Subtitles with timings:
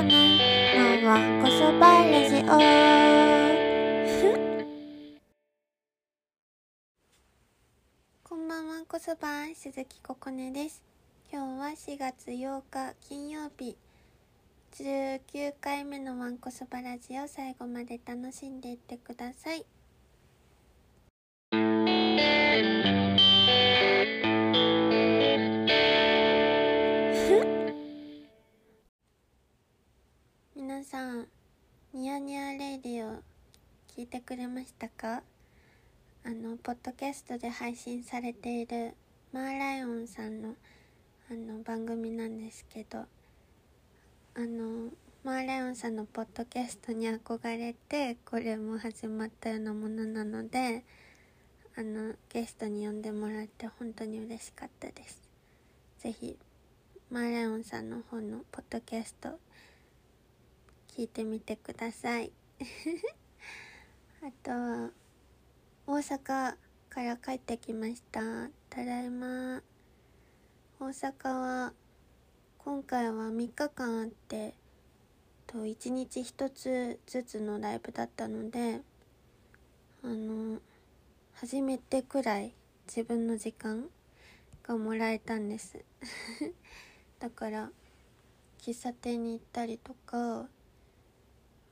[0.00, 2.40] こねのわんこそばラジオ
[8.24, 10.82] こんばんはこそば鈴木ここねです。
[11.30, 13.76] 今日は4月8日金曜日。
[14.72, 19.66] 19回目のわんこそばラジオ最後まで楽しんでいってください
[31.00, 31.26] さん
[31.94, 33.22] ニヤニヤレイディオ
[33.96, 35.22] 聞いてくれましたか？
[36.26, 38.92] あのポッドキャストで配信されている
[39.32, 40.56] マーライオンさんの
[41.30, 43.04] あの番組なんですけどあ
[44.40, 44.90] の
[45.24, 50.84] マーライオンさんのポッドキャストに憧れてこれも始まったようなものなので
[51.78, 55.22] あのゲストに呼んでもらって本当に嬉しかったです。
[56.00, 56.36] ぜひ
[57.10, 59.38] マーライオンさんの方のポッドキャスト
[60.96, 62.32] 聞いてみてください。
[64.22, 64.90] あとは
[65.86, 66.56] 大阪
[66.88, 68.50] から帰ってきました。
[68.68, 69.62] ただいま。
[70.80, 71.72] 大阪は
[72.58, 74.54] 今回は3日間あって
[75.46, 78.80] と1日1つずつのライブだったので
[80.02, 80.60] あの
[81.34, 82.54] 初めてくらい
[82.86, 83.88] 自分の時間
[84.62, 85.84] がもらえたんです。
[87.20, 87.70] だから
[88.58, 90.48] 喫茶店に行ったりとか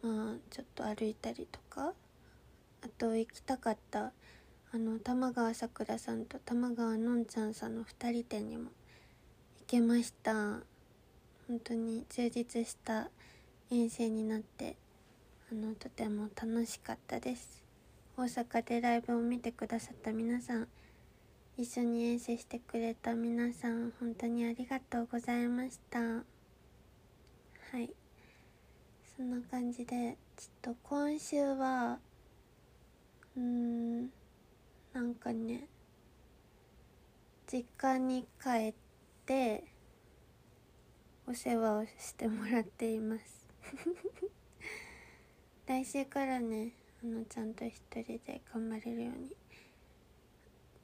[0.03, 1.95] まあちょっと歩いたりとか。
[2.81, 4.13] あと行きたかった
[4.73, 8.71] あの玉川さくらさんと玉川のんちゃんさんの2人展にも行
[9.67, 10.61] けました。
[11.49, 13.09] 本当に充実した
[13.71, 14.77] 遠征になって
[15.51, 17.65] あのとても楽しかったです。
[18.17, 20.69] 大阪でライブを見てくださった皆さん
[21.57, 25.99] 一緒に遠征してくれた皆さん本当にありがとうございました。
[25.99, 26.23] は
[27.81, 28.08] い。
[29.19, 31.99] そんな感じでちょっと今週は
[33.37, 34.03] うーん
[34.93, 35.67] なんかね
[37.53, 38.75] 実家に帰っ
[39.27, 39.65] て
[41.27, 43.49] お世話をしてもらっています。
[45.67, 49.37] 来週からねあのちゃんと一人で頑張れるように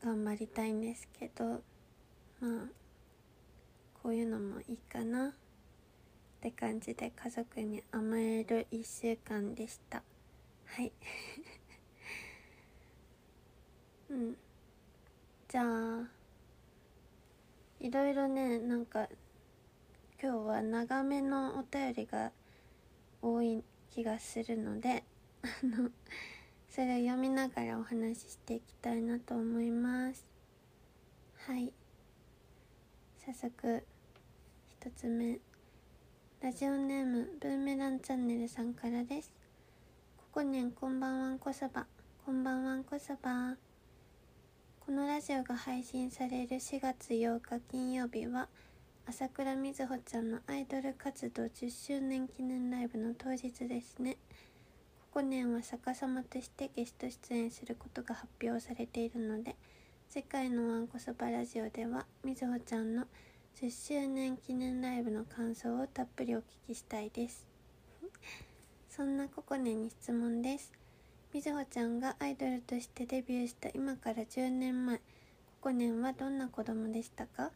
[0.03, 1.63] 頑張りたいんですけど
[2.41, 2.69] まあ
[4.03, 5.33] こういうのもいいかな。
[6.45, 10.03] って感じで家族に甘える1週間でした。
[10.67, 10.93] はい。
[14.11, 14.37] うん。
[15.49, 16.07] じゃあ
[17.81, 19.09] いろいろねなんか
[20.23, 22.31] 今日は長めのお便りが
[23.23, 25.03] 多い気がするので
[25.41, 25.91] あの
[26.69, 30.27] それを読みながらお話ししていきたいなと思います。
[31.47, 31.73] はい。
[33.25, 33.83] 早速
[34.83, 35.41] 1つ目。
[36.45, 39.33] ラジオネームブーメランチャンネルさんからです。
[40.19, 41.87] ここねんこんばんはんこそば。
[42.27, 43.57] こんばんはんこそば。
[44.79, 48.49] このラジオが配信される4月8日金曜日は
[49.07, 54.19] 朝倉みずほちゃんのアイドル活動10周年記念ライブの当日ですね。
[55.13, 59.57] ここ年は逆さまとしてゲスト出演することが発表されているので
[60.11, 63.07] 世界のわんこそばラジオではみずほちゃんの
[63.61, 67.47] 10周年記念ライブの感想をたっぷりお聞きしたいです。
[68.91, 70.73] そんなココネに質問です。
[71.33, 75.03] みずほちゃんがアイドルとしてデビューした今から10年前コ
[75.63, 77.53] コネンはどんな子供でしたか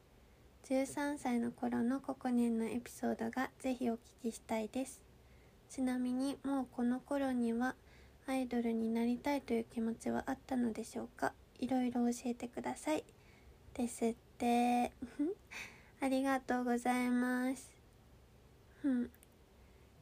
[0.69, 5.01] ？13歳の頃のココネンのエピソードがぜひお聞きしたいです。
[5.69, 7.75] ちなみにもうこの頃には
[8.29, 11.33] アイドルになりたいという気持ちはあったのでしょうか？
[11.59, 13.03] いろいろ教えてください。
[13.75, 14.93] ですって。
[16.01, 17.71] ありがとうございます。
[18.85, 19.11] うん。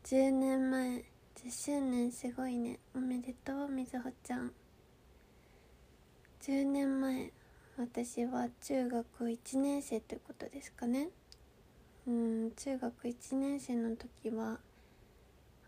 [0.04, 0.98] 10年前。
[0.98, 1.04] 10
[1.50, 2.78] 周年すごいね。
[2.94, 4.52] おめでとうみずほちゃん。
[6.42, 7.32] 10年前。
[7.78, 11.08] 私は中学1年生ということですかね。
[12.06, 12.50] うん。
[12.52, 14.58] 中学1年生の時は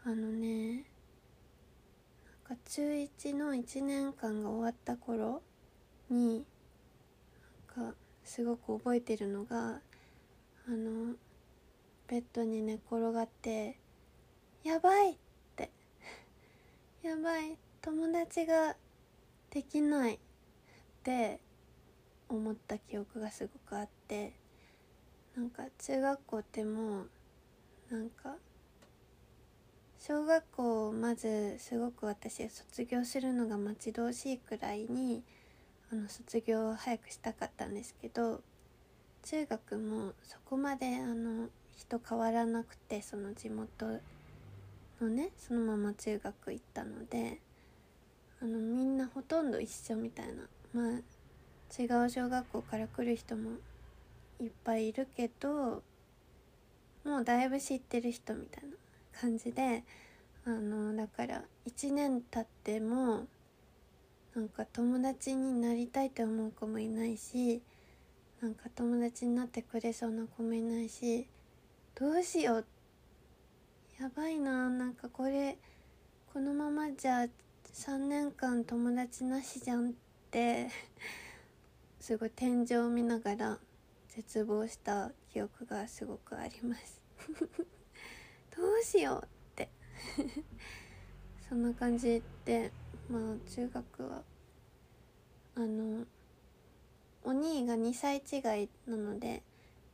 [0.05, 0.85] あのね
[2.47, 5.43] なんか中1の1年間が終わった頃
[6.09, 6.45] に
[7.77, 9.81] なんかすごく覚えてるのが
[10.69, 11.15] あの
[12.09, 13.79] ベッドに寝転がって
[14.63, 15.17] 「やばい!」っ
[15.57, 15.71] て
[17.01, 18.77] 「やばい友達が
[19.49, 20.19] できない」っ
[21.05, 21.41] て
[22.29, 24.35] 思った記憶がすごくあって
[25.35, 27.11] なんか中学校ってもう
[27.91, 28.37] なんか
[29.99, 35.25] 小学校をまずすごく私卒業するのが待ち遠しいくらいに
[35.91, 38.43] あの卒業を早くしたかったんですけど
[39.31, 44.01] 中学もそこまであの人変わらなくてその地元
[45.03, 47.39] のねそのまま中学行ったので
[48.41, 50.45] あのみんなほとんど一緒みたいな。
[50.73, 51.19] まあ
[51.79, 53.51] 違う小学校から来る人も
[54.41, 55.83] いっぱいいるけど
[57.05, 58.71] もうだいぶ知ってる人みたいな
[59.21, 59.85] 感じで
[60.47, 63.27] あのだから1年経っても
[64.35, 67.61] なんか友達になりたいと思う子もいないし
[68.41, 71.27] なんか友達になってくれそうな子もいないし
[71.97, 72.67] どうしよう。
[74.01, 74.71] やばいな。
[74.71, 75.59] なんかこれ
[76.33, 77.27] このままじゃ
[77.75, 79.93] 3年間友達なしじゃんっ
[80.31, 80.69] て
[81.99, 83.59] すごい天井を見ながら
[84.09, 87.01] 絶望した記憶がすごくあります。
[88.57, 89.69] どうしようって。
[91.49, 92.71] そんな感じで
[93.11, 94.23] まあ中学は
[95.57, 96.07] あの
[97.25, 99.43] お兄が2歳違いなので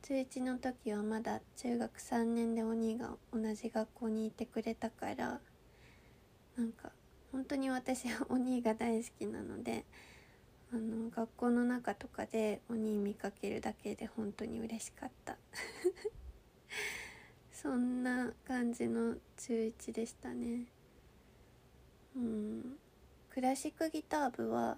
[0.03, 5.39] 中1の時はまだ中学3年でお兄が同じ学校にいてくれたから
[6.55, 6.91] なんか
[7.31, 9.83] 本当に私は お兄が大好きなので
[10.71, 15.37] あの学校の中とかでお兄見かけるだけで本当に嬉しかった。
[17.51, 20.65] そんな感じの中1でしたね。
[22.15, 22.77] うん。
[23.29, 24.77] クラシックギター部は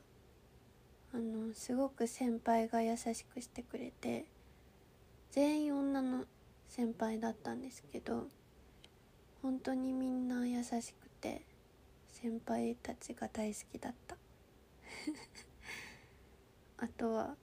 [1.13, 4.25] あのすごく先輩が優しくしてくれて
[5.31, 6.25] 全員女の
[6.67, 8.27] 先輩だったんですけど
[9.41, 11.41] 本当にみんな優しくて
[12.07, 14.17] 先輩たちが大好きだった。
[16.85, 17.35] あとは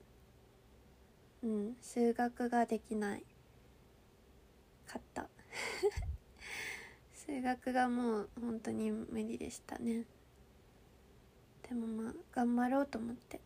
[1.42, 3.24] うん数学ができない。
[4.86, 5.28] かった。
[7.14, 10.04] 数学がもう本当に無理でしたね。
[11.68, 13.40] でもまあ頑張ろうと思って。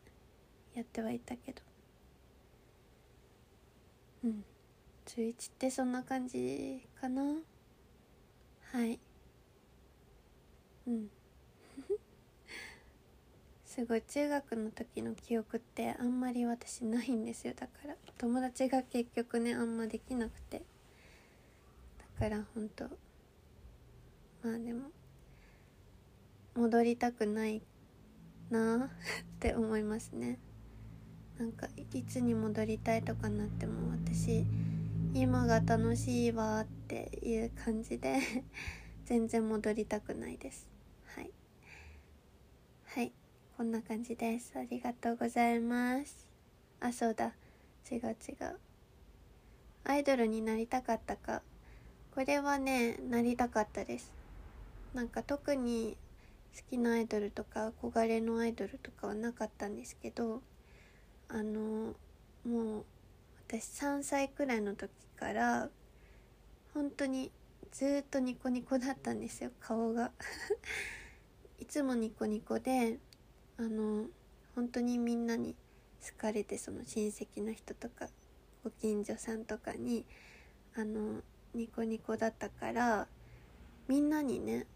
[0.79, 1.61] やってはいたけど。
[4.23, 4.45] うん。
[5.07, 7.21] 中1ってそんな感じかな。
[8.71, 9.01] はい。
[10.87, 11.11] うん。
[13.67, 17.55] すごい中学の時の記憶ってあんまり私ないんですよ。
[17.55, 20.59] だから友達が結局ねあんまできなくて。
[20.61, 20.65] だ
[22.21, 22.85] からほんと
[24.45, 24.93] まあでも
[26.55, 27.63] 戻りたくない
[28.49, 28.91] なあっ
[29.41, 30.39] て思いますね。
[31.39, 34.45] なんかいつに戻りたいとかなっても私
[35.15, 38.19] 今が楽しいわっていう感じで
[39.07, 40.69] 全然戻りたくないです。
[41.07, 41.31] はい。
[42.85, 43.13] はい。
[43.57, 44.59] こんな感じです。
[44.59, 46.27] ありがとうございます。
[46.81, 47.33] あそうだ。
[47.91, 48.59] 違う違う。
[49.85, 51.43] アイドルになりたかったか。
[52.11, 54.13] これはねなりたかったです。
[54.93, 55.97] なんか特に
[56.57, 60.43] 好きなアイドルとか憧れのアイドルとかはなかったんですけど
[61.29, 61.95] あの
[62.45, 62.85] もう
[63.47, 65.69] 私3歳くらいの時から
[66.75, 67.31] 本当に
[67.73, 70.13] ずっとニコニコだったんですよ顔が。
[71.61, 72.99] いつもニコニコで
[73.57, 74.07] あの
[74.55, 75.55] 本当にみんなに
[76.01, 78.09] 好かれてその親戚の人とか
[78.65, 80.07] ご近所さんとかに
[80.75, 81.23] あの
[81.55, 83.09] ニコニコだったから
[83.89, 84.67] みんなにね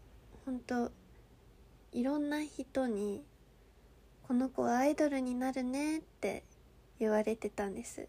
[0.45, 0.91] 本当
[1.91, 3.23] いろんな人に
[4.27, 6.43] この子はアイドルになるねって
[6.97, 8.07] 言われてたんです。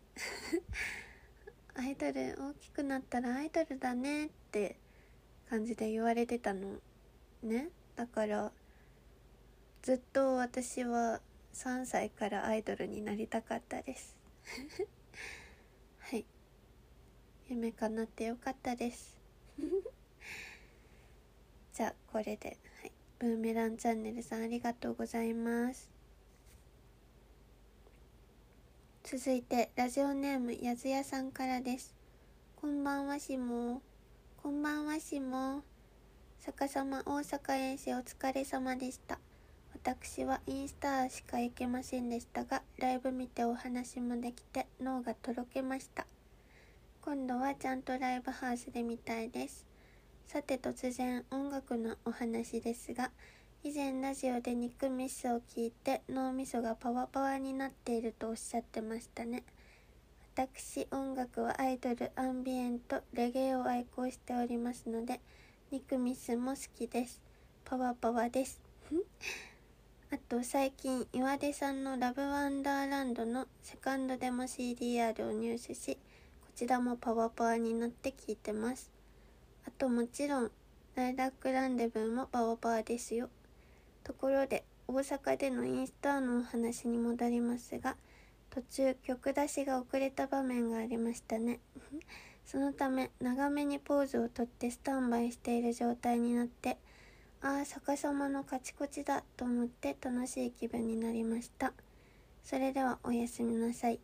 [1.75, 4.77] アイドル大きくなったらアイドルだねって
[5.51, 6.79] 感じで言われてたの
[7.43, 7.71] ね。
[7.97, 8.53] だから
[9.83, 11.21] ずっと私は
[11.53, 14.17] 3歳からアイドルになりたかったです。
[15.99, 16.25] はい。
[17.49, 19.19] 夢叶ってよかったです。
[21.75, 25.94] じゃあこれで、はい、ブーメランチャンネルさんありがとうございます。
[29.07, 31.95] 続いてラジオネームやずやさんからです。
[32.57, 33.83] こんばんはしも。
[34.43, 35.63] こんばんはしも。
[36.41, 39.19] 逆さま大阪遠征お疲れ様でした。
[39.75, 46.07] 私はインスタしか行けませんでしたがライブ見てお話もできて脳がとろけました。
[47.03, 49.67] 今度はちゃんとライブハウスで見たいです。
[50.27, 53.11] さて突然音楽のお話ですが
[53.67, 59.43] 以前ラジオで肉ミスを聞いて脳みそがパワパワになっているとおっしゃってましたね。
[60.37, 65.19] 私音楽はアイドルアンビエントレゲエを愛好しておりますので
[65.71, 67.23] 肉ミスも好きです。
[67.65, 68.61] パワパワです。
[70.13, 75.97] あと最近岩出さんのラブワンダーランドのセカンドでも CDR を入手し
[76.43, 78.91] こちらもパワパワになって聞いてます。
[79.67, 80.51] あともちろん
[80.97, 83.31] ライラックランデブーもパワパワですよ。
[84.05, 87.97] ところで大阪でのインスタのお話に戻りますが
[88.51, 91.59] 途中曲出しが遅れた場面がありましたね。
[92.47, 96.77] そのため長めにポーズをとってスタンバイしている状態になって
[97.41, 101.73] ああ逆さまのカチコチだと思って楽しい気分になりました。
[102.45, 103.99] それではおやすみなさい。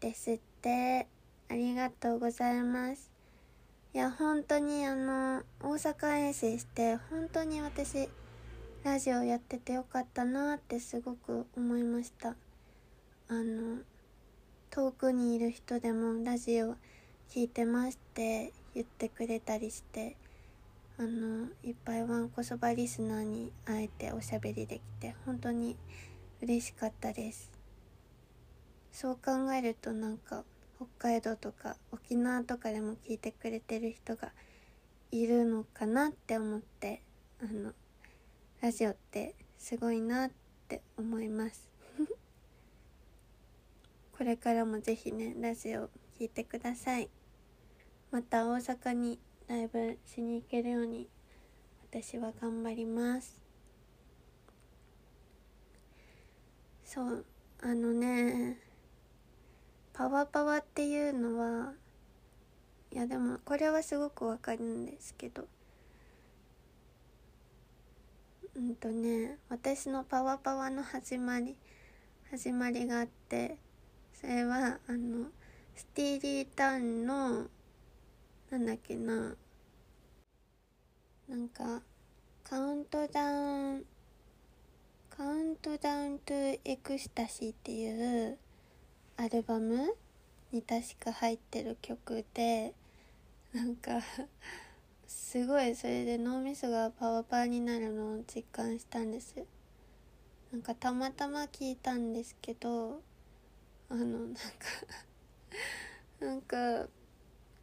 [0.00, 1.06] ですって。
[1.50, 3.10] ありがとうございます。
[3.94, 8.10] いや本当にあの大阪遠征して本当に私
[8.84, 12.36] ラジオやっててよかったなってすごく思いました。
[13.28, 13.78] あの
[14.70, 16.76] 遠くにいる人でもラジオ
[17.28, 20.16] 聞いてますって言ってくれたりして
[20.96, 25.76] あのいっぱいわんこそばリスナーに会えておしゃべりできて本当に
[26.40, 27.50] 嬉しかったです。
[28.92, 30.44] そう考えるとなんか
[30.76, 34.30] 北海道とか沖縄とかでも聞いてくれてる人が
[35.10, 37.02] いるのかなって思って
[37.42, 37.72] あの
[38.60, 40.30] ラジオってすごいなっ
[40.66, 41.70] て思います。
[44.18, 47.08] これからもぜひねラジオ聴いてください。
[48.10, 51.08] また大阪にライブしに行けるように
[51.88, 53.40] 私は頑張ります。
[56.84, 57.24] そう
[57.60, 58.58] あのね
[59.92, 61.74] パワパワっていうのは
[62.90, 65.46] いやでもこれはすごくわかるんですけど。
[68.58, 71.56] うんとね私のパワパワの始まり
[72.28, 73.56] 始まりがあって
[74.12, 75.28] それはあの
[75.76, 77.46] スティーリータウンの
[78.50, 79.36] なんだっけな
[81.28, 81.82] なんか
[82.42, 83.84] カウントダウン
[85.08, 88.38] カウントダウントゥエクスタシーっていう
[89.18, 89.94] アルバム
[90.50, 92.74] に確か入ってる曲で
[93.54, 93.92] なんか
[95.08, 99.42] すごいそれで脳みそがパワパワになるのを実感したんです。
[100.52, 103.00] なんかたまたま聞いたんですけど
[103.88, 104.40] あのなんか
[106.20, 106.88] なんか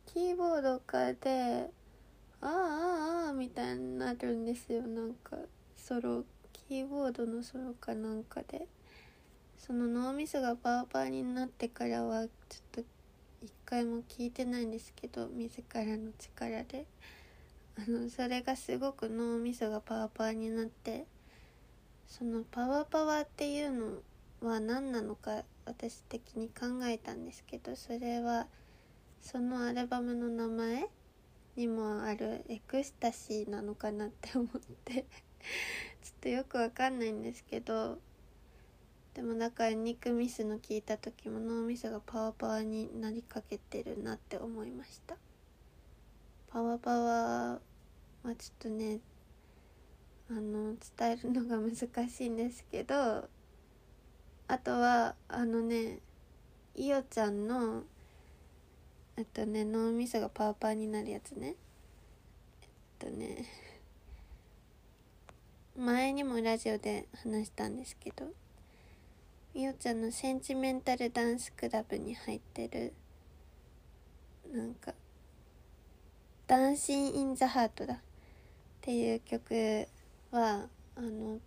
[0.07, 1.69] キーボードかで
[2.41, 4.81] 「ああああ」みたいになるんですよ。
[4.81, 5.37] なんか
[5.77, 8.67] ソロキーボードのソロかなんかで。
[9.57, 12.31] その脳みそがパワパワになってからはちょっ
[12.71, 12.81] と
[13.41, 16.85] 一回も聞いてないんですけど自らの力で。
[17.77, 21.05] あのそれがすごく脳みそがパワパワになって
[22.07, 24.01] そのパワパワっていうの
[24.41, 28.47] は何なのか私的に考えたんですけどそれは
[29.21, 30.87] そのアルバムの名前
[31.55, 34.47] にもあるエクスタシーなのかなって思っ
[34.85, 35.03] てちょっ
[36.21, 37.97] とよくわかんないんですけど
[39.13, 45.15] でもだから肉ミスの聞いた時も脳みそがパワパワになりかけてるなって思いました。
[46.55, 47.59] パワパワは
[48.23, 48.99] ちょっとね
[50.29, 53.27] あの伝えるのが難しいんですけど
[54.47, 55.99] あとはあのね
[56.73, 57.83] いおちゃんの
[59.17, 61.55] えっとね脳みそがパワパワになるやつね。
[62.61, 63.45] えっとね
[65.77, 68.27] 前にもラジオで話したんですけど
[69.53, 72.93] いおちゃんのセンチメンタルダンスクラブに入ってる
[74.53, 74.93] なんか
[76.47, 77.97] ダンシン・イン・ザ・ハートだっ
[78.81, 79.87] ていう曲
[80.31, 81.39] はあの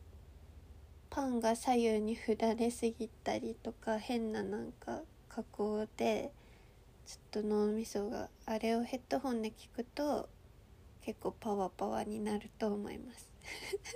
[1.09, 6.33] パンが左右に振られすぎたりとか変ななんか加工で
[7.07, 10.29] ちょっと脳みそがあれをヘッドホンで聞くと
[11.01, 13.31] 結構パワパワになると思います。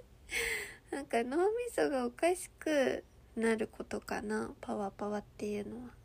[0.93, 3.05] なんか脳みそがおかしく
[3.35, 6.03] なることかなパワパワっていうのは。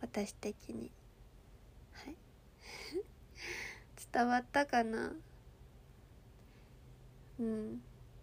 [0.00, 0.90] 私的に
[1.92, 2.16] はい
[4.12, 5.12] 伝わったかな？
[7.38, 7.80] うん。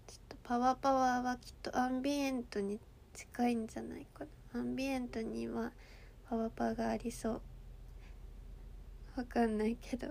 [0.07, 2.79] ちょっとパワパワーはきっとアンビエントに
[3.13, 4.59] 近いんじゃないかな。
[4.61, 5.71] アンビエントには
[6.29, 7.41] パワパワーがありそう。
[9.17, 10.07] わかんないけど。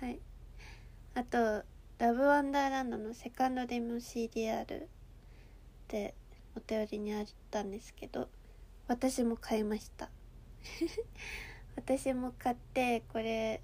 [0.00, 0.18] はい。
[1.14, 1.64] あと
[1.98, 4.88] ラブワンダーランドのセカンドデモ CDR っ
[5.86, 6.14] て
[6.56, 8.28] お便りにあったんですけど
[8.88, 10.10] 私も買いました。
[11.76, 13.60] 私も買ってこれ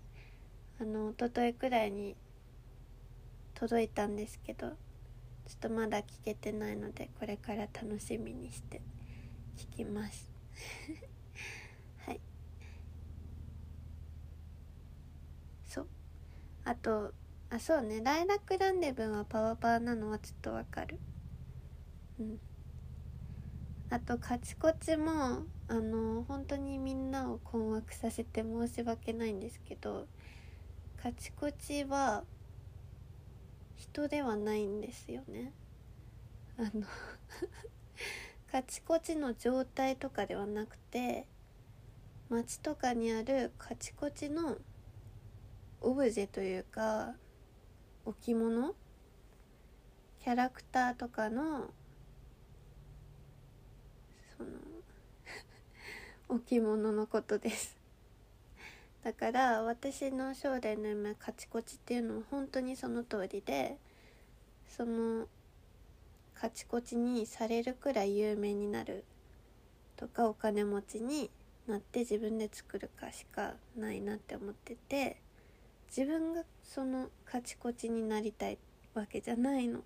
[0.81, 2.17] あの一昨日くらいに
[3.55, 4.75] 届いたんですけどちょ
[5.55, 8.81] っとまだ聞けてないのでこれから楽しみにして
[9.59, 10.31] 聞きます。
[12.07, 12.21] はい。
[15.67, 15.89] そう。
[16.65, 17.13] あと
[17.51, 18.01] あそうね。
[18.01, 20.99] ライラックランデブンはパワパーなのはちょっとわかる。
[22.21, 22.41] うん。
[23.91, 30.07] あとカチコチもあの本当にみんなを困惑させて申し訳ないんですけど
[31.03, 32.25] カチコチは
[33.75, 35.55] 人ではないんですよね。
[36.59, 36.87] あの
[38.53, 41.27] カチコチの状態とかではなくて
[42.29, 44.59] 街とかにあるカチコチの
[45.81, 47.15] オブジェというか
[48.05, 48.75] 置物
[50.23, 51.71] キャラクターとかの
[54.37, 54.51] その
[56.37, 57.80] 置物のことです。
[59.03, 63.77] だから私の将来の夢カチコチっていうのは本当にその通りで
[64.69, 65.27] その
[66.35, 69.05] カチコチにされるくらい有名になる
[69.97, 71.31] とかお金持ちに
[71.67, 75.17] なって自分で作るかしかないなって思ってて
[75.89, 78.59] 自分がそのカチコチになりたい
[78.95, 79.81] わけじゃないの。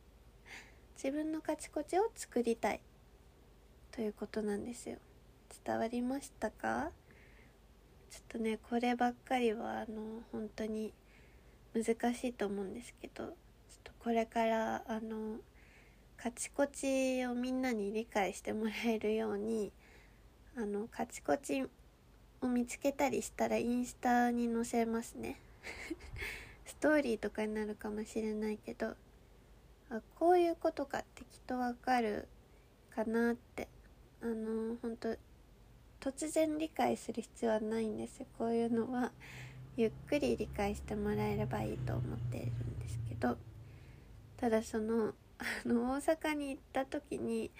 [0.96, 2.80] 自分のカチコチを作りたい
[3.90, 4.96] ということなんですよ。
[5.64, 6.90] 伝わりましたか？
[8.14, 10.92] ちょっとねこればっかりはあの本当に
[11.74, 13.32] 難しいと思うんですけどちょっ
[13.82, 15.38] とこれからあの
[16.16, 19.72] カチコチをみんなに理解してもらえるように
[20.56, 21.64] あのカチコチ
[22.40, 25.40] を見つけたりしたらインスタに載せますね。
[26.66, 28.94] ストーリーとかになるかもしれないけど
[29.90, 32.28] あこういうことかってきっとわかる
[32.94, 33.66] かなって
[34.22, 35.16] あの本当
[36.04, 38.26] 突然理解する必要はないんですよ。
[38.36, 39.10] こういうのは
[39.74, 43.38] ゆっくり理解してもらえればいいと思っているんですけど
[44.36, 47.50] ただそのあの大阪に行った時に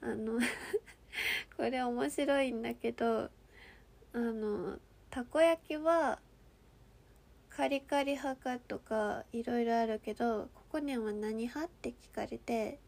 [0.00, 0.40] あの
[1.56, 3.30] これ面白いんだけど
[4.14, 4.78] あの
[5.10, 6.18] たこ焼きは
[7.50, 12.80] カリカリ派かとかいろいろあるけどココネンは何派って聞かれて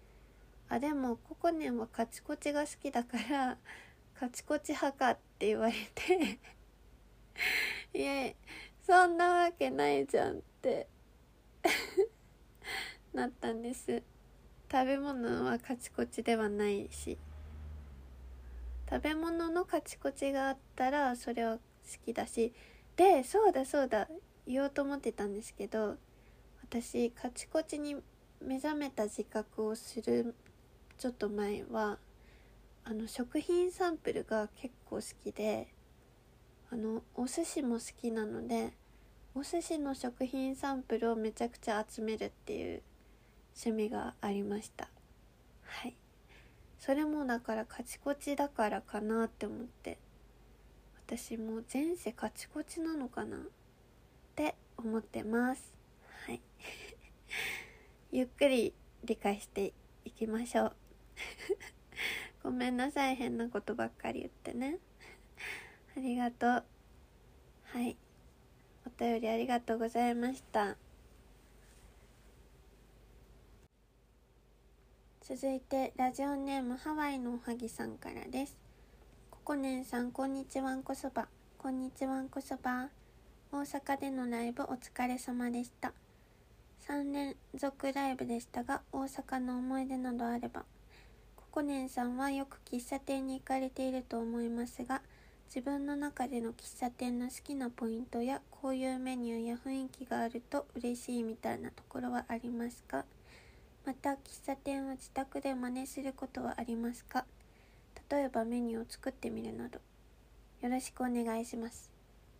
[0.70, 3.58] あでもココネンはカチコチが好きだから
[4.18, 6.38] カチコチ派かって言われて
[7.98, 8.32] いや
[8.82, 10.88] そんなわけないじゃんって
[13.12, 14.02] なったんです。
[14.74, 17.16] 食べ物はカチコチではないし
[18.90, 21.60] 食べ物のカチコチがあったらそれは好
[22.04, 22.52] きだし
[22.96, 24.08] でそうだそうだ
[24.48, 25.96] 言おうと思ってたんですけど
[26.62, 28.02] 私カチコチに
[28.40, 30.34] 目覚めた自覚をする
[30.98, 31.98] ちょっと前は
[32.86, 35.68] あの食品サンプルが結構好きで
[36.70, 38.72] あのお寿司も好きなので
[39.34, 42.82] お寿司の食品サンプルをめちゃくちゃ集めるっていう
[43.56, 44.88] 趣味がありました。
[45.62, 45.96] はい。
[46.78, 49.98] それもだからカチコチだからかなって思って
[51.06, 53.40] 私も前世カチコチなのかなっ
[54.36, 55.74] て思ってます。
[56.26, 56.40] はい。
[58.12, 59.72] ゆっくり理解して
[60.04, 60.76] いきましょう。
[62.44, 64.78] ごめんなさい変なことばっかり言ってね。
[65.96, 66.64] ありがとう。
[67.62, 67.96] はい。
[68.86, 70.76] お便りありがとうございました。
[75.22, 78.58] 続いてラジオネームハワイのおはぎさんからです。
[79.30, 81.28] ココネンさんこんにちはんこそば。
[81.56, 82.90] こんにちはんこそば。
[83.52, 85.94] 大阪でのライブお疲れ様でした。
[86.86, 90.66] 3連続ライブでしたが大阪の思い出などあれば。
[91.54, 95.02] コネンさんはよく喫茶店に行かれていると思いますが
[95.46, 103.04] 自分の中での喫茶店の好きなポイントやこういうメニューや雰囲気があると嬉しいみたいなところはありますか？
[103.86, 107.24] また喫茶店を自宅で真似することはありますか？
[108.10, 109.78] 例えばメニューを作ってみるなど。
[110.60, 111.88] よろしくお願いします。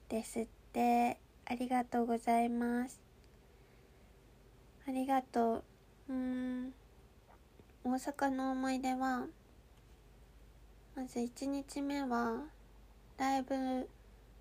[0.08, 1.18] ですって。
[1.46, 3.00] ありがとうございます。
[4.88, 5.62] ありがとう。
[6.08, 6.74] うーん。
[7.86, 9.26] 大阪の思い出は
[10.96, 12.40] まず1日目は
[13.18, 13.54] ライブ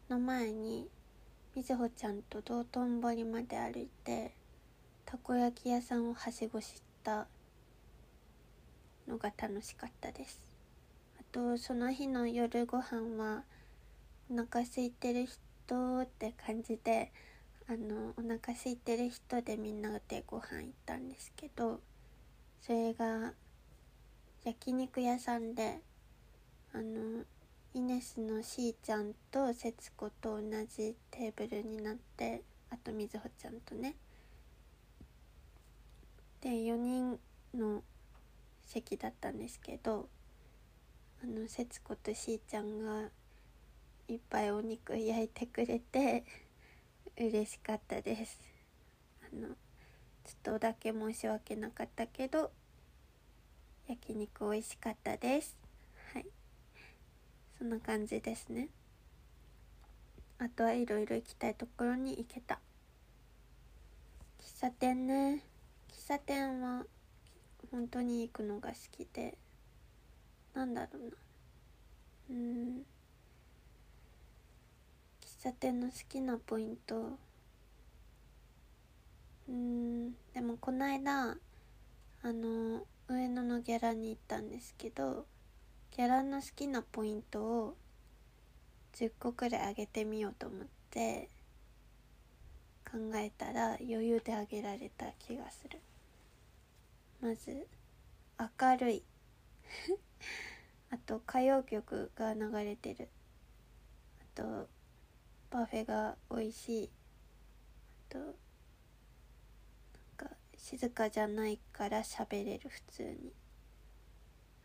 [0.10, 0.88] の前に
[1.54, 4.34] みずほちゃんと道頓堀まで歩いて
[5.06, 7.28] たこ焼き屋さんをはしごした
[9.10, 10.40] のが楽しかったです。
[11.20, 13.44] あとその日の夜ご飯は
[14.32, 17.12] お腹空いてる人って感じで
[17.68, 21.82] あのお腹空いてる人でみんなでご飯行ったんですけど
[22.66, 23.34] それが
[24.46, 25.82] 焼肉屋さんで
[26.74, 27.26] あの
[27.74, 33.96] イネスのしーちゃんと節子と同じテーブルになってあとみずほちゃんとね。
[36.40, 37.20] で4人
[37.54, 37.84] の
[38.66, 40.08] 席だったんですけど
[41.22, 43.10] あの節子としーちゃんが
[44.08, 46.24] いっぱいお肉焼いてくれて
[47.18, 48.40] 嬉しかったです。
[49.22, 49.50] あの
[50.26, 52.52] ちょっとだけ申し訳なかったけど
[53.88, 55.58] 焼肉美味しかったです。
[56.14, 56.26] はい。
[57.58, 58.70] そんな感じですね。
[60.40, 62.60] あとはいろいろ行きたいところに行けた。
[64.40, 65.44] 喫茶店ね。
[65.90, 66.86] 喫茶店は
[67.72, 69.38] 本当に行くのが好きで。
[70.54, 71.12] なんだろうな。
[72.30, 72.86] うん。
[75.22, 77.18] 喫茶店の好きなポイント。
[79.50, 81.36] うんでもこの間
[82.22, 85.26] あの上野のギャラに行ったんですけど
[85.96, 87.78] ギャラの好きなポイントを
[88.94, 91.30] 10個くらい上げてみようと思って
[92.90, 95.80] 考えたら余裕で上げられた気がする。
[97.22, 97.68] まず
[98.40, 99.04] 明るい。
[100.92, 103.10] あと歌謡曲が流れてる。
[104.22, 104.70] あと
[105.50, 106.90] パフェが美味しい。
[108.12, 108.36] あと
[110.64, 113.34] 静かじゃないから喋れる普通に。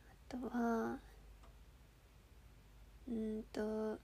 [0.08, 1.00] あとは
[3.08, 3.98] うんと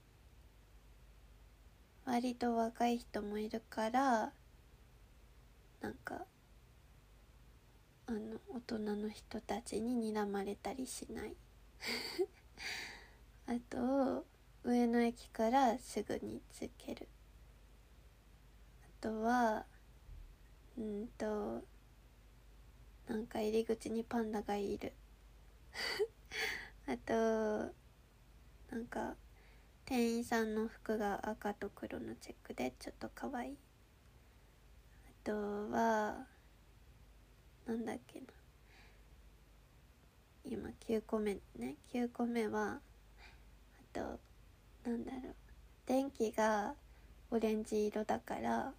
[2.03, 4.33] 割と若い人もいるから
[5.79, 6.25] なんか
[8.07, 11.33] あの大人の人たちに睨まれたりしない。
[13.47, 14.25] あと
[14.65, 17.07] 上野駅からすぐに着ける。
[18.83, 19.65] あとは
[20.77, 21.63] うんと
[23.07, 24.93] なんか入り口にパンダがいる。
[26.87, 27.13] あと
[28.71, 29.15] なんか
[29.85, 33.57] 店員さんの服が赤と黒のチェックでちょっと可愛い。
[35.07, 35.33] あと
[35.69, 36.27] は
[37.67, 38.27] なんだっけな。
[40.43, 41.75] 今9個目ね。
[41.93, 42.79] 9個目はあ
[43.93, 44.19] と
[44.89, 45.35] なんだろう。
[45.85, 46.75] 電気が
[47.29, 48.73] オレンジ色だから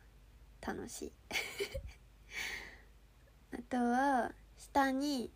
[0.60, 1.12] 楽しい。
[3.58, 5.30] あとは下に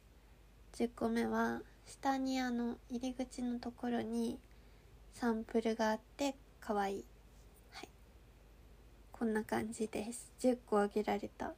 [0.74, 4.38] 10個目は下にあの入り口のところに
[5.14, 7.04] サンプルがあって可愛い。
[7.72, 7.88] はい。
[9.10, 10.30] こんな感じです。
[10.38, 11.54] 10個あげられた。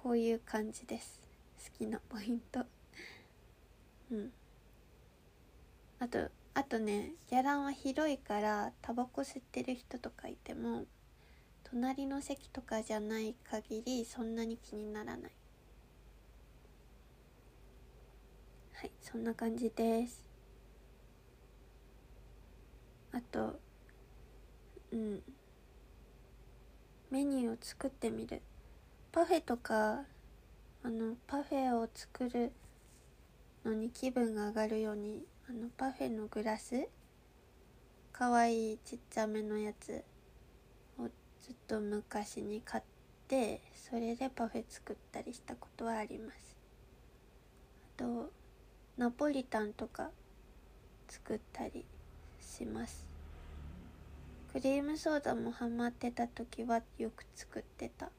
[0.00, 1.20] こういう感じです。
[1.58, 2.60] 好きなポイント。
[4.12, 4.30] うん。
[5.98, 10.84] あとあとねギャランは広いからタバコ吸ってる人とかいても
[11.72, 15.32] 隣の席とかじゃない限りそんなに気にならない。
[18.74, 20.28] はいそんな感じです。
[23.12, 23.58] あと
[24.92, 25.22] うん。
[27.10, 28.42] メニューを作ってみる。
[29.10, 30.02] パフェとか
[30.82, 32.52] あのパフェを作る
[33.64, 36.86] のに気分が上がるようにあのパフェのグラス。
[38.12, 40.04] かわいいちっちゃめのやつ。
[41.42, 42.84] ずっと昔に買っ
[43.26, 46.56] てそれでパフェ作ったりしたことはあります。
[47.96, 48.30] あと
[48.96, 50.10] ナポリタンとか
[51.08, 51.84] 作ったり
[52.40, 53.06] します。
[54.52, 58.10] クリームソーダもハマってた時はよく作ってた。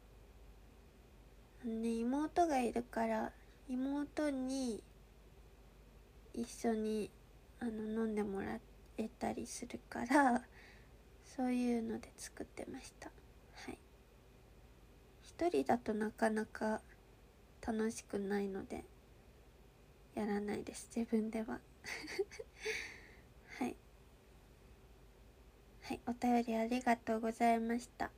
[1.63, 3.31] ね妹がいるから
[3.69, 4.83] 妹に
[6.33, 7.09] 一緒に
[7.61, 8.59] あの飲んでもら
[8.97, 10.41] えたりするから
[11.35, 13.09] そういうので作ってました。
[13.65, 13.79] はい。
[15.23, 16.81] 一人だとなかなか
[17.65, 18.85] 楽しくないので
[20.13, 20.91] やらないです。
[20.95, 21.59] 自分では。
[23.57, 23.75] はい。
[25.81, 25.99] はい。
[26.05, 28.11] お便りありがとうございました。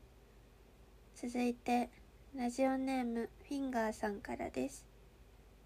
[1.15, 1.89] 続いて
[2.36, 4.86] ラジオネームフィンガーさんからです。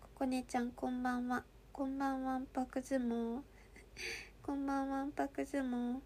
[0.01, 1.43] ここねちゃんこんばんは。
[1.73, 3.41] こんばんわんぱく相撲。
[4.43, 5.99] こんばんわんぱく相撲。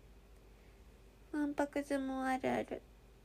[1.33, 2.81] わんぱく相撲あるある。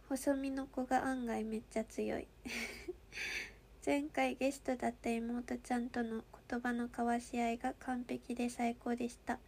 [0.08, 2.26] 細身の子が案外めっちゃ強い。
[3.84, 9.38] 前回ゲストだった妹ちゃんとの言葉の交わし合いが完璧で最高でした。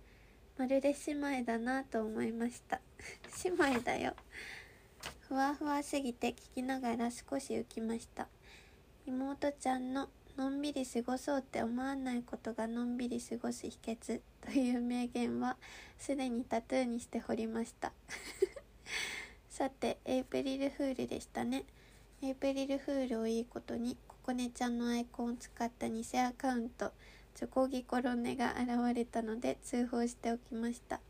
[0.58, 2.82] まるで姉妹だなと思いました。
[3.44, 4.14] 姉妹だよ。
[5.20, 8.28] ふわふわすぎて聞きながら少し浮きました。
[9.06, 15.56] 妹ちゃんののんびり過ごそうって思わないことがのんびり過ごす秘訣 という名言は
[15.98, 17.92] すでにタトゥーにして彫りました。
[19.48, 21.64] さてエイプリルフールでしたね。
[22.22, 26.92] エイプリルフールをいいことにここねちゃんのアイコンを使った偽アカウント
[27.34, 31.00] チョコギコロネが現れたので通報しておきました。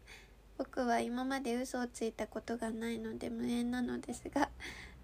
[0.59, 4.51] 僕は今まで嘘をついたことがないので無縁なのですが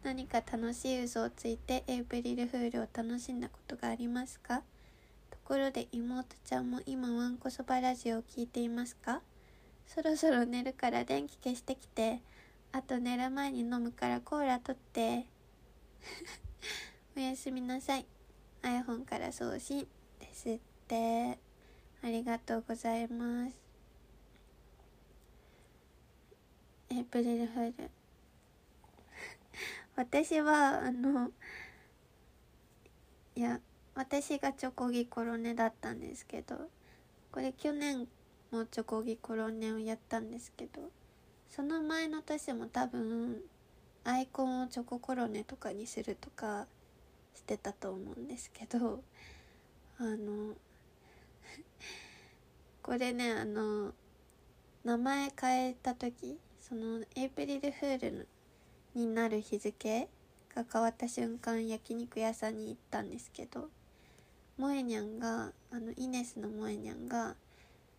[0.06, 4.62] 何か楽しい嘘をついてエイプリルフールを楽しんだことがありますか？
[5.30, 9.20] ところで妹ちゃんも今わんこそばラジオを聞いていますか？
[9.88, 12.20] そろそろ寝るから電気消してきて
[12.70, 15.26] あと寝る前に飲むからコーラ取って
[17.16, 18.06] おやすみなさい。
[18.62, 19.88] iPhone から送信
[20.20, 21.36] ですって。
[22.04, 23.56] ありがとうございます。
[26.90, 27.90] エイプリルフール。
[29.96, 31.30] 私はあの
[33.34, 33.60] いや
[33.94, 36.56] 私がチョコギコロネだったんですけど
[37.32, 38.06] これ去年
[38.52, 40.82] もチョコギコロネをやったんですけど
[41.48, 43.40] その前の年も多分
[44.04, 46.66] アイコンをチョココロネとかにするとか
[47.34, 49.02] してたと思うんですけど
[49.98, 50.54] あの
[52.82, 53.94] これねあの
[54.84, 58.28] 名前変えた時そのエイプリルフール
[58.96, 60.08] になる日付
[60.54, 63.68] が変わった瞬間焼肉屋さんに行ったんですけど
[64.56, 67.36] 萌えにゃんがあのイネスの萌えにゃんが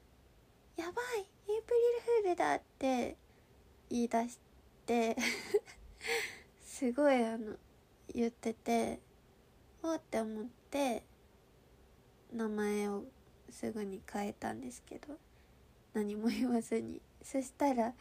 [0.75, 3.15] 「やばいエイプリルフールだ!」って
[3.91, 4.39] 言い出し
[4.87, 5.15] て
[6.65, 7.55] すごいあの
[8.13, 8.99] 言ってて
[9.83, 11.03] おって思って
[12.33, 13.05] 名前を
[13.51, 15.19] すぐに変えたんですけど
[15.93, 17.93] 何も言わずにそしたら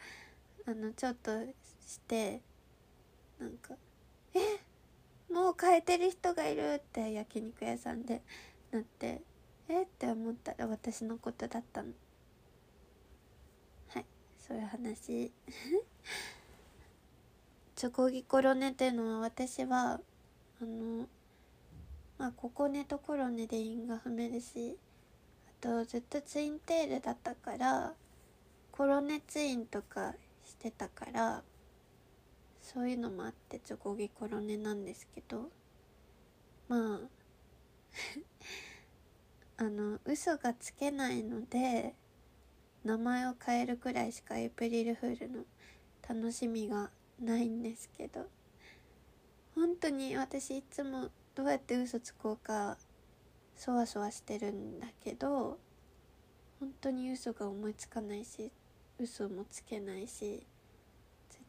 [0.65, 1.31] あのちょっと
[1.85, 2.41] して
[3.39, 3.75] なんか
[4.33, 4.39] 「え？
[5.33, 8.21] もう変えてる人がいる!」って焼肉屋さんで
[8.71, 9.21] なって
[9.69, 9.83] 「え？
[9.83, 11.93] っ?」て思ったら私のことだったの
[13.89, 14.05] はい
[14.39, 15.31] そういう話
[17.75, 20.01] チョコギコロネっていうのは私は
[20.61, 21.07] あの
[22.17, 24.77] まあここねとコロネで因が踏めるし
[25.47, 27.93] あとずっとツインテールだったから
[28.71, 31.43] コロネツインとかしてたから
[32.73, 35.49] そういうのもあってチョコギコロネなんですけど
[36.67, 36.99] まあ
[39.63, 41.95] あの嘘がつけないので
[42.83, 45.45] 名前を変えるくらいしかエイプリルフールの
[46.09, 48.27] 楽しみがないんですけど
[49.55, 52.77] 本当に私いつもどうやって嘘つこうか
[53.55, 55.57] そわそわしてるんだけど
[56.59, 58.51] 本当に嘘が思いつかないし
[58.99, 60.45] 嘘もつけないし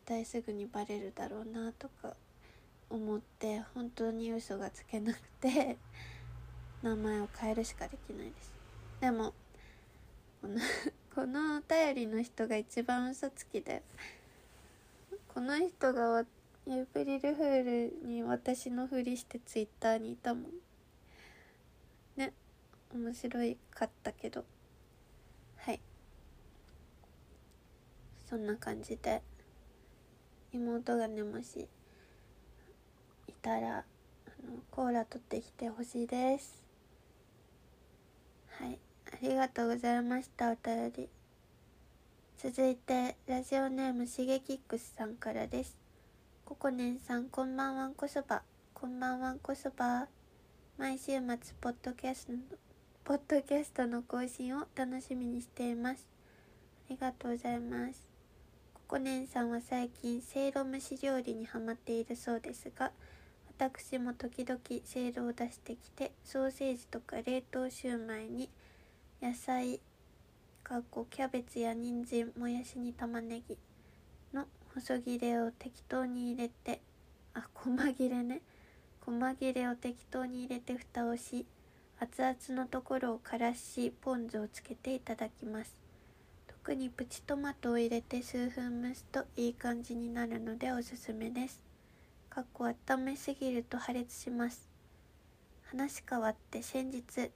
[0.09, 2.17] 対すぐにバレるだろうなとか
[2.89, 5.77] 思って本当に嘘がつけなくて
[6.83, 8.51] 名前を変えるしかできないです。
[9.03, 9.35] でも
[10.41, 10.61] この
[11.15, 13.83] このお便りの人が一番嘘つきで
[15.35, 16.25] この人が
[16.67, 17.65] エイプリルフー
[18.01, 20.53] ルに私のふりしてツイッターにいたもん。
[22.17, 22.33] ね
[22.95, 24.45] 面白いかったけど。
[25.57, 25.81] はい。
[28.27, 29.23] そんな感じで。
[30.59, 31.69] 妹がねもし
[33.29, 33.81] いたらあ
[34.45, 36.63] のコーラ取ってきてほしいです。
[38.61, 38.79] はい。
[39.13, 41.09] ありがとうございましたお便り。
[42.37, 45.77] 続いてラジオネームしげきックスさんからです。
[46.45, 48.43] ここねんさんこんばんはんこそば。
[48.75, 50.09] こんばんはんこそば。
[50.77, 51.21] 毎週末
[51.61, 52.39] ポッドキャストの
[53.05, 56.07] ポッドキャストの更新を楽しみにしています。
[56.89, 58.08] ありがとうございます。
[58.89, 62.91] ここねんさんは最近せいろ蒸し料理にハマっているそうですが
[63.59, 68.49] 私も時々せいろを出してきてソーセージとか冷凍シューマイに
[69.21, 69.79] 野菜
[70.65, 73.59] かっこキャベツや人参もやしに玉ねぎ
[74.33, 76.81] の細切れを適当に入れて
[77.35, 78.41] あ細切れね。
[79.05, 81.45] 細切れを適当に入れて蓋をし
[82.01, 85.88] 熱々のところをからしポン酢をつけていただきます。
[86.69, 91.63] 特にプチトマトを入れて数分蒸すといい感じになるのでおすすめです。
[92.29, 94.69] かっこ温めすぎると破裂します。
[95.63, 97.31] 話変わって先日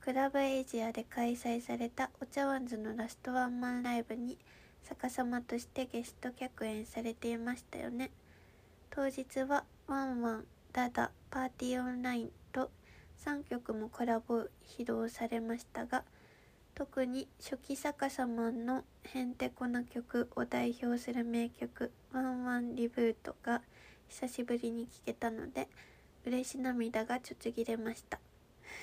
[0.00, 4.38] クラブエイジアで開催されたお茶碗ズのラストワンマンライブに
[4.88, 8.12] 逆さまとしてゲスト客演されていましたよね。
[8.90, 12.70] 当日はワンワンダダパーティーオンラインと
[13.24, 14.46] 3曲もコラボ
[14.78, 16.04] 披露されましたが
[16.78, 23.62] 特に初期逆さまのへんてこな曲を代表する名曲「ワンワンリブート」が
[24.06, 25.66] 久しぶりに聴けたので
[26.24, 28.20] 嬉し涙がちょちぎれました。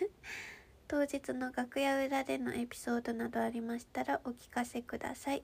[0.90, 5.42] 当日の楽屋裏でのエピソードなどありましたらお聞かせください。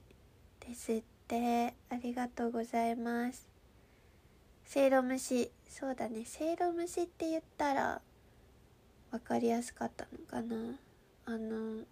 [0.60, 1.74] ですって。
[1.88, 3.48] ありがとうございます。
[4.66, 6.26] せいろ蒸しそうだね。
[6.26, 8.02] せいろ蒸しって言ったら
[9.10, 10.78] 分かりやすかったのかな。
[11.24, 11.86] あの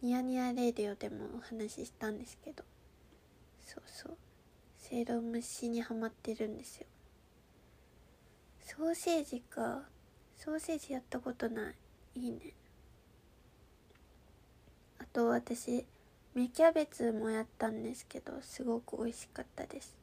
[0.00, 2.62] ニヤニヤレディオでもお話ししたんですけど。
[3.66, 4.16] そうそう。
[4.78, 6.86] せいろ蒸しにはまってるんですよ。
[8.60, 9.82] ソーセージか。
[10.36, 11.74] ソーセージやったことない。
[12.14, 12.52] いいね。
[15.00, 15.84] あと私
[16.34, 19.96] 芽キャベツもやったんですけどすごく美味しかったです。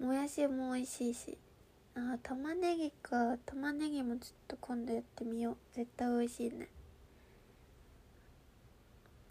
[0.00, 1.38] もやしも美味しいし。
[1.94, 3.36] あ玉ねぎか。
[3.46, 5.56] 玉ねぎもちょっと今度やってみよう。
[5.72, 6.68] 絶対美味しいね。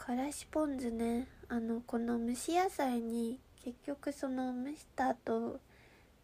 [0.10, 5.60] からしポン酢ねあのこの蒸し野菜に結局その蒸した後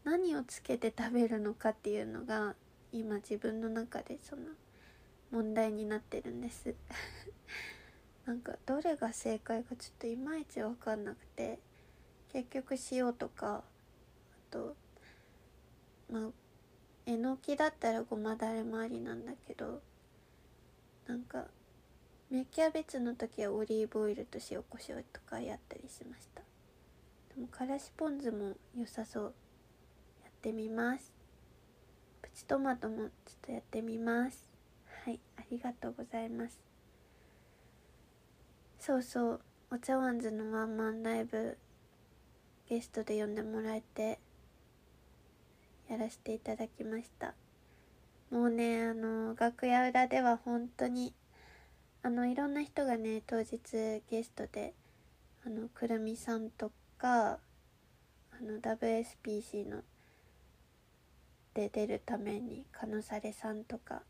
[0.04, 2.56] 何をつけて食べるのかっていうのが
[2.91, 4.41] 今自分の中でその
[5.32, 6.74] 問題になってるんです。
[8.26, 11.60] なんかどれが正解かちょっといまいち分かんなくて
[12.30, 13.63] 結局塩とかあ
[14.50, 14.76] と
[16.10, 16.30] まあ
[17.06, 19.80] えのきだったらごまだれもありなんだけど
[21.06, 21.45] なんか
[22.31, 26.41] 芽キャベツの時はオリーブオイルと塩コショウとかやったりしました。
[27.35, 29.33] でもからしポン酢も良さそう。
[30.23, 31.13] やってみます。
[32.21, 33.09] プチトマトもちょっ
[33.45, 34.49] とやってみます。
[35.03, 36.59] はいありがとうございます。
[38.79, 41.57] そうそうお茶碗ズのワンマンライブ
[42.67, 44.19] ゲストで呼んでもらえて
[45.88, 47.35] やらせていただきました。
[48.31, 51.13] もうねあの楽屋裏では本当に
[52.06, 53.58] あのいろんな人がね当日
[54.12, 54.76] ゲストで
[55.44, 57.39] あのくるみさんとかあ
[58.44, 59.78] の WSPC の
[61.56, 64.04] で出るためにカノサレさんとか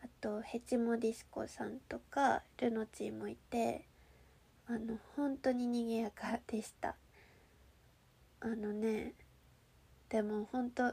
[0.00, 3.84] あとヘチモディスコさんとかルノチーもいて
[4.68, 6.94] あの本当に賑やかでした。
[8.38, 9.14] あのね
[10.08, 10.84] でも本当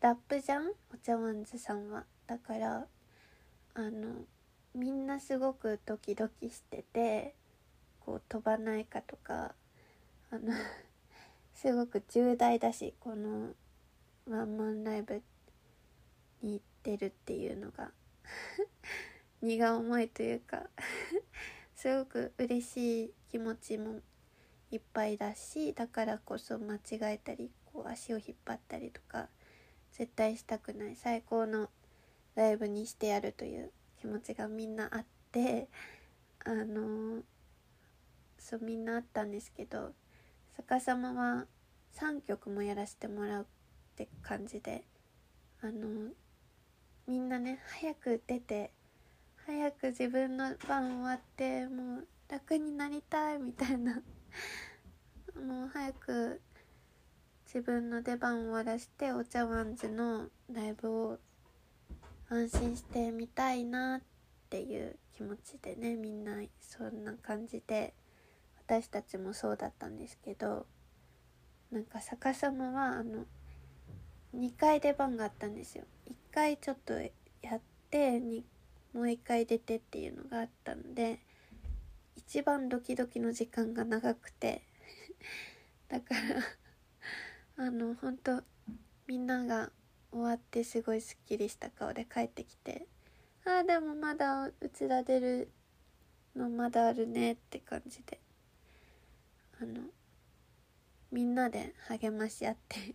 [0.00, 0.68] ラップじゃん？
[0.94, 2.04] お茶碗ズさんは。
[2.28, 2.86] だから
[3.74, 4.24] あの
[4.78, 7.34] みんなすごくドキドキしてて
[7.98, 9.52] こう飛ばないかとか
[10.30, 10.54] あの
[11.52, 13.54] すごく重大だしこの
[14.28, 15.20] ワンマンライブ
[16.42, 17.90] に行ってるっていうのが
[19.42, 20.70] 荷が重いというか
[21.74, 24.00] すごく嬉しい気持ちも
[24.70, 26.80] いっぱいだしだからこそ間違
[27.14, 29.28] えたりこう足を引っ張ったりとか
[29.90, 31.68] 絶対したくない最高の
[32.36, 35.68] ライブにしてやるという気持ちがみんなあって
[36.44, 37.22] あの
[38.38, 39.92] そうみんなあったんですけど
[40.56, 41.46] 逆さまは
[41.96, 43.46] 3曲もやらせてもらうっ
[43.96, 44.84] て感じで
[45.60, 46.12] あの
[47.06, 48.70] みんなね早く出て
[49.46, 54.02] 早く自分の番終わってもう楽になりたいみたいな
[55.34, 56.40] もう早く
[57.46, 61.18] 自分の出番終わらしてお茶碗ズのライブを
[62.30, 64.00] 安心してみたいなっ
[64.50, 67.94] ていう気持ちでねみんなそんな感じで
[68.66, 70.66] 私たちもそうだったんですけど
[71.70, 73.24] なんか逆さまはあの
[74.36, 75.84] 2回出番があったんですよ。
[76.10, 77.60] 1回ちょっとやっ
[77.90, 78.20] て
[78.92, 81.20] もう1回出てっていうのがあったので
[82.16, 84.62] 一番ドキドキの時間が長くて
[85.88, 86.14] だか
[87.56, 88.42] らあの本当
[89.06, 89.72] みんなが
[90.10, 92.86] 終わってすごいすっきりした顔で帰ってきて
[93.44, 95.50] 「ああでもまだうちら出る
[96.34, 98.20] のまだあるね」って感じで
[99.60, 99.82] あの
[101.10, 102.94] みんなで励まし合って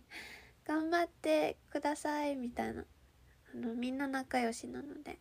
[0.64, 2.84] 頑張ってくださいみたいな
[3.54, 5.18] あのみんな仲良しなので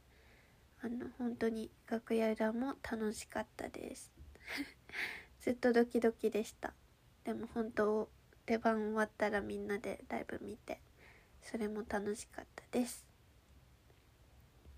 [0.81, 4.11] あの本当に楽屋裏も楽しかったです。
[5.39, 6.73] ずっとドキドキでした。
[7.23, 8.09] でも本当
[8.45, 10.81] 出番終わったらみんなでライブ見て。
[11.43, 13.05] それも楽しかったです。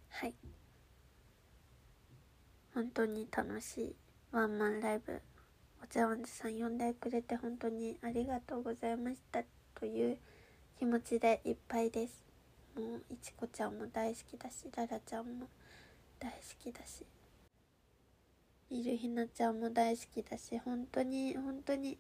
[0.10, 0.34] はい。
[2.73, 3.95] 本当に楽しい
[4.32, 5.21] ワンマンライブ。
[5.84, 9.43] お茶碗さん呼んでくれて本当にありがとうございました
[9.80, 10.17] という
[10.80, 12.25] 気持ちでいっぱいです。
[12.75, 15.47] もういちこちゃんも大好きだしララちゃんも
[16.19, 17.06] 大好きだし
[18.69, 21.97] いるひなちゃんも大好きだし本当に本当に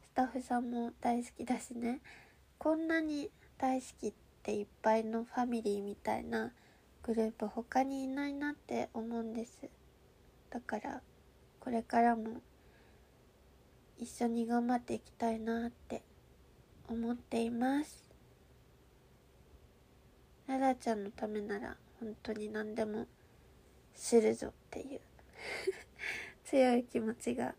[0.00, 2.00] スタッフさんも大好きだしね。
[2.58, 3.30] こんなに
[3.62, 6.52] 大好きっていっぱいのファミリーみたいな
[7.04, 9.70] グループ他にいないなって思うんです。
[10.50, 11.00] だから
[11.60, 12.42] これからも
[13.98, 16.02] 一緒に頑張っていきたいなって
[16.88, 18.02] 思っています。
[20.48, 23.06] ララちゃんのためなら本当に何でも
[23.94, 25.00] するぞっていう
[26.44, 27.54] 強い気持ちが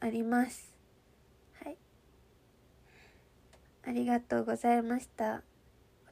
[0.00, 0.74] あります
[1.62, 1.76] はい
[3.88, 5.42] ありがとうございました。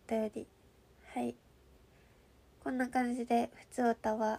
[0.07, 0.47] お便り。
[1.13, 1.35] はい。
[2.63, 4.39] こんな感じでふつおたは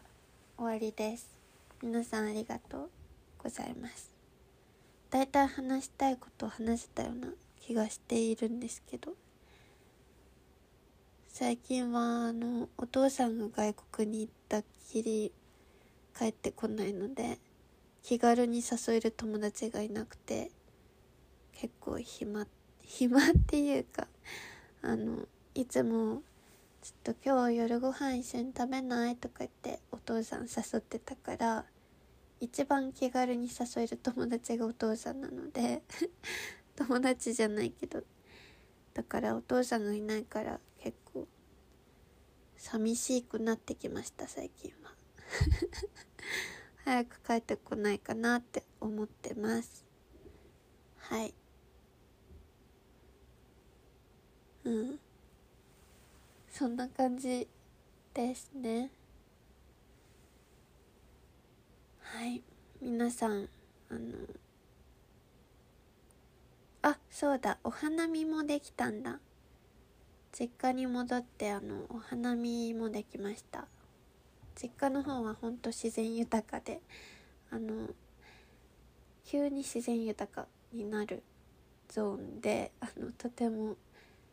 [0.58, 1.38] 終わりです。
[1.84, 2.90] 皆さんありがとう
[3.44, 4.10] ございます。
[5.12, 7.28] だいたい話したいことを話せたような
[7.60, 9.12] 気がしているんですけど。
[11.28, 15.34] 最近はあのお父さんが外国に行ったきり
[16.18, 17.40] 帰ってこないので
[18.02, 20.52] 気軽に誘える友達がいなくて
[21.52, 22.48] 結構暇
[22.86, 24.08] 暇っていうか
[24.82, 26.22] あのいつも
[26.82, 31.66] 「ちょっと今日夜ご飯一緒に食べない?」とか言ってお父さん誘ってたから
[32.40, 35.82] 一番気軽に誘える友達がお父さんなので
[36.76, 38.04] 友達じゃないけど
[38.94, 41.28] だからお父さんがいないから結構
[42.58, 44.94] 寂しくなってきました最近は
[46.86, 49.86] 早く帰ってこないかなって思ってます
[50.98, 51.34] はい
[54.66, 55.00] うん。
[56.50, 57.48] そんな感じ
[58.14, 58.90] ですね。
[62.02, 62.42] はい。
[62.82, 63.48] 皆さん
[63.90, 64.00] あの
[66.82, 67.58] あそうだ。
[67.64, 69.20] お花見もできたんだ。
[70.38, 73.68] 実家に戻ってあのお花見もできました。
[74.62, 76.82] 実家の方はほんと自然豊かで
[77.52, 77.90] あの
[79.26, 81.22] 急に自然豊かになる
[81.90, 83.76] ゾーンであのとても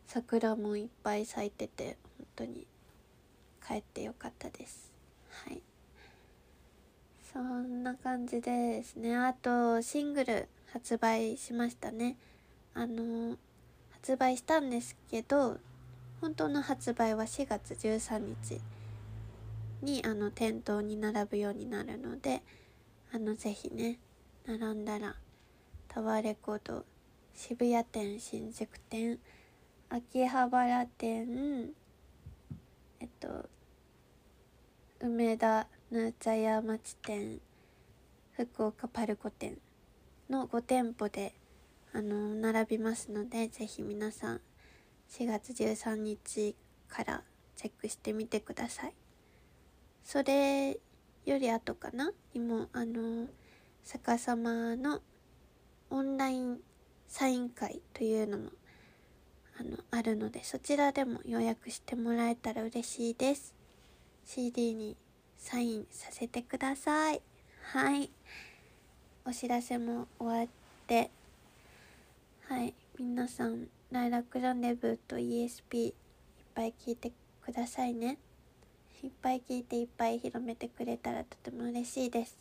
[0.07, 2.67] 桜もいっぱい咲いてて本当に
[3.65, 4.91] 帰ってよかったです。
[5.29, 5.61] はい。
[7.33, 9.15] そんな感じでですね。
[9.15, 12.17] あとシングル発売しましたね。
[12.75, 13.37] あの
[13.91, 15.57] 発売したんですけど
[16.19, 18.61] 本当の発売は4月13日
[19.81, 22.41] にあの店頭に並ぶようになるので
[23.13, 23.99] あのぜひね
[24.45, 25.15] 並んだら
[25.87, 26.85] タワーレコード
[27.35, 29.19] 渋谷店新宿店
[29.95, 31.69] 秋葉原店
[32.99, 33.47] えっと
[34.99, 37.39] 梅田ヌーチャヤ町店
[38.31, 39.59] 福岡パルコ店
[40.31, 41.35] の5店舗で
[41.93, 44.41] あの並びますのでぜひ皆さん
[45.11, 46.55] 4月13日
[46.87, 47.21] から
[47.55, 48.95] チェックしてみてください。
[50.03, 52.11] それより後かな？
[52.33, 53.27] にもあの
[53.83, 55.01] 逆さまの
[55.91, 56.57] オンライン
[57.07, 58.49] サイン会というのも
[59.59, 63.53] あのあるのでそちらでも予約してもらえたら嬉しいです。
[64.25, 64.95] CD に
[65.37, 67.21] サインさせてください。
[67.61, 68.09] はい。
[69.25, 70.47] お知らせも終わっ
[70.87, 71.11] て。
[72.47, 72.73] はい。
[72.97, 75.93] 皆さんライラックランデブーと ESP いっ
[76.55, 77.11] ぱい聞いて
[77.43, 78.17] くださいね。
[79.03, 82.37] いっぱい聞いていっぱい広めてくれたらとても嬉しいです。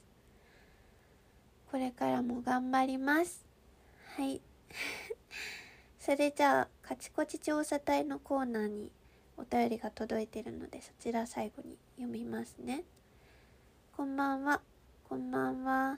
[1.70, 3.44] これからも頑張ります。
[4.16, 4.40] はい。
[5.98, 8.92] それじゃあカチコチ調査隊のコーナーに
[9.38, 12.84] お便りが届いてるのでそちら最後に読みますね。
[13.96, 14.60] こんばんは。
[15.08, 15.96] こんばんは。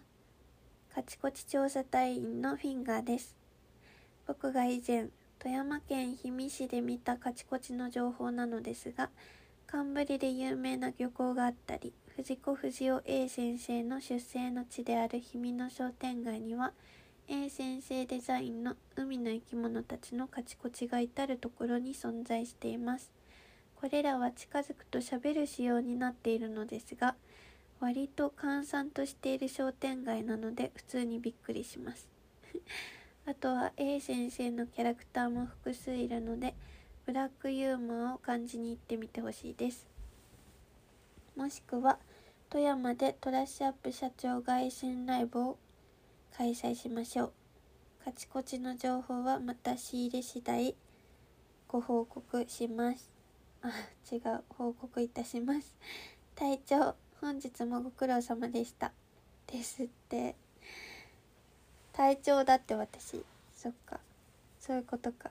[0.95, 3.35] カチコチ調査隊員のフィンガーです。
[4.29, 5.09] 僕が以前
[5.41, 9.11] 富山県氷見市で見たカチコチの情報なのですが
[9.67, 16.73] 寒ブリで有名な漁港があったり藤子不二雄 A 先生の出生の地である氷見の商店街には
[17.27, 23.11] A 先生デザインの海の生き物たちのカチコチが至る所に存在しています。
[23.77, 27.17] これらは近づくと喋る仕様になっているのですが
[27.81, 32.09] 割と閑散としている商店街なので普通にびっくりします。
[33.25, 36.55] あとは A 先生のキャラクターも複数いるので
[37.07, 39.87] ブラックユーモアを感じに行ってみてほしいです。
[41.37, 41.99] もしくは
[42.51, 45.59] 富山でトラッシュアップ社長凱旋ライブを
[46.37, 47.33] 開催しましょう。
[48.05, 50.75] カチコチの情報はまた仕入れ次第
[51.69, 53.09] ご報告します。
[53.63, 53.69] あ
[54.13, 54.43] 違う。
[54.49, 55.77] 報告いたします。
[56.35, 58.91] 隊長本日もご苦労様でした。
[59.47, 60.35] ですって。
[61.93, 63.25] 隊長だって私。
[63.57, 64.01] そっか。
[64.59, 65.31] そういうことか。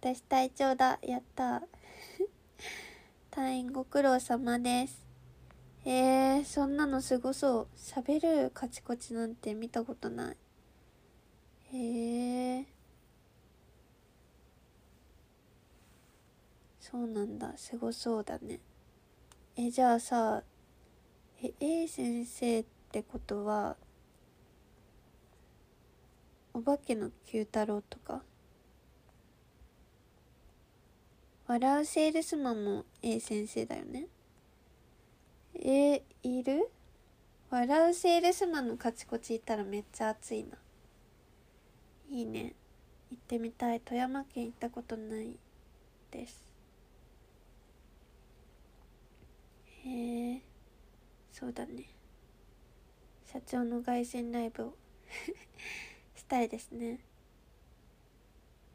[0.00, 0.98] 私隊長だ。
[1.02, 1.62] やった
[3.30, 5.09] 隊員ご苦労様です。
[5.84, 7.68] えー、そんなのすごそう。
[7.76, 10.36] 喋るカチコチなんて見たことない。
[11.72, 12.64] へえー、
[16.80, 17.54] そうなんだ。
[17.56, 18.60] すごそうだね。
[19.56, 20.42] えじゃあさ
[21.42, 23.76] え A 先生ってことは
[26.52, 28.22] お化けの九太郎とか？
[31.46, 34.06] 笑うセールスマンも A 先生だよね。
[35.62, 36.70] えいる？
[37.50, 40.56] 笑うセールスマンのカチコチいたらめっちゃ熱いな。
[42.08, 42.54] いいね。
[43.10, 43.80] 行ってみたい。
[43.80, 45.36] 富山県行ったことない
[46.10, 46.42] です。
[49.84, 50.42] へえ
[51.32, 51.84] そうだね。
[53.32, 54.74] 社長の凱旋ライブを。
[56.14, 57.00] したいですね。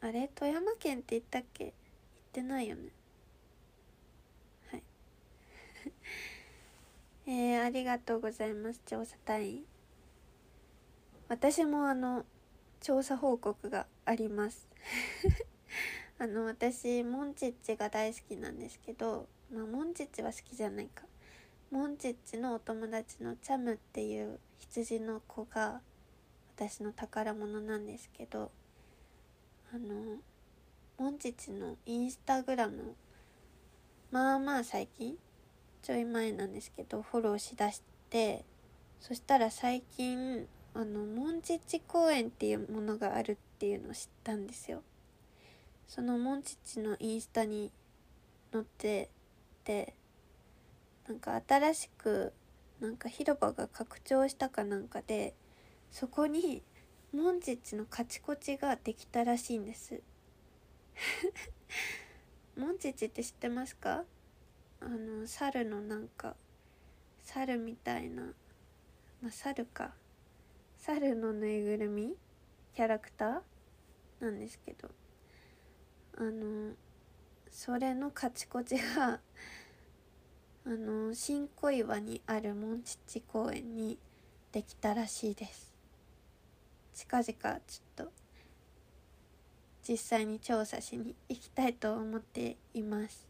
[0.01, 0.29] あれ？
[0.35, 1.65] 富山県って言ったっけ？
[1.65, 1.73] 行っ
[2.33, 2.89] てないよね
[4.69, 4.83] はい
[7.27, 8.81] えー、ありがとうございます。
[8.85, 9.63] 調査隊員。
[11.27, 12.23] 私もあの
[12.81, 14.67] 調査報告があります。
[16.19, 21.03] あの私モンチッチが大好きなんですけどまあモンチッチは好きじゃないか。
[21.71, 25.81] モンチッチのお友達のチャムっていう羊の子が
[26.55, 28.51] 私の宝物なんですけど
[29.73, 30.19] あの
[30.99, 32.95] モンチッチのインスタグラム
[34.11, 35.17] まあまあ最近
[35.85, 38.43] ちょい前なんですけどフォローしだして
[38.99, 44.81] そしたら最近あのモンチッチ公園っていうものがあるっていうのを知ったんですよ。
[45.87, 47.71] そのモンチッチのインスタに
[48.51, 49.11] のって
[49.63, 49.93] で
[51.07, 52.33] なんか新しく
[52.81, 55.35] なんか広場が拡張したかなんかで
[55.91, 56.63] そこに
[57.13, 60.01] モンチッチのカチコチができたらしいんです。
[62.57, 64.03] モンチッチって知ってますか？
[64.85, 66.35] あの猿のなんか
[67.23, 68.21] 猿みたいな
[69.21, 69.93] まあ猿か。
[70.77, 72.13] 猿のぬいぐるみ？
[72.75, 74.23] キャラクター？
[74.23, 74.89] なんですけど。
[76.17, 76.73] あの
[77.49, 79.19] それのカチコチが
[80.65, 83.97] あの新小岩にあるモンチッチ公園に
[84.51, 85.73] できたらしいです。
[86.93, 88.11] 近々ちょっと
[89.87, 93.27] 実際に調査しに行きたいと思っています。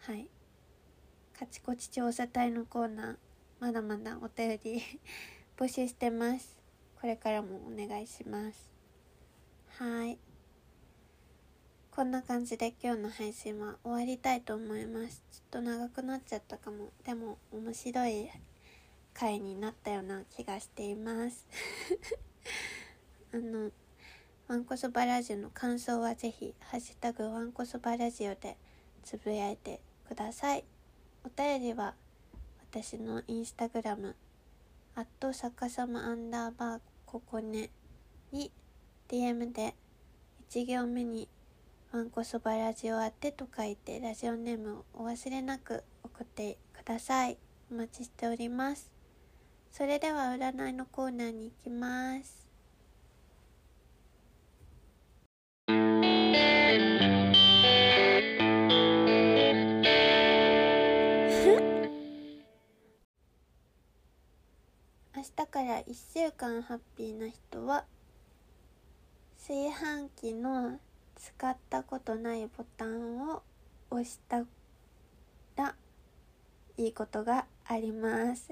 [0.00, 0.33] はい。
[1.36, 3.16] カチコチ調査隊のコーナー
[3.58, 4.82] まだまだお便り
[5.58, 6.56] 募集してます。
[7.00, 8.70] これからもお願いします。
[9.68, 10.18] はい。
[11.90, 15.24] こんな感じで今日の配信は終わりたいと思います。
[15.32, 16.92] ちょっと長くなっちゃったかも。
[17.04, 18.30] でも面白い
[19.12, 21.48] 回になったような気がしています。
[23.34, 23.72] あの
[24.46, 28.56] わんこそばラジオの感想はぜひハッシュタグわんこそばラジオで
[29.02, 30.73] つぶやいてください。
[31.24, 31.94] お便りは
[32.70, 34.14] 私のインスタグラム
[34.94, 37.70] アット逆さまアンダーバーここね
[38.30, 38.52] に
[39.08, 39.74] DM で
[40.50, 41.26] 1行目に
[41.92, 47.38] わんこそばラジオあってと書いてラジオネームをお忘れなく送ってください。
[47.70, 48.92] お待ちしております。
[49.70, 52.43] それでは占いのコーナーに行きます。
[65.64, 65.84] から1
[66.14, 67.86] 週間ハッピーな人は
[69.38, 70.78] 炊飯器の
[71.16, 73.42] 使ったことないボタンを
[73.90, 74.44] 押した
[75.56, 75.74] ら
[76.76, 78.50] いいことがあります。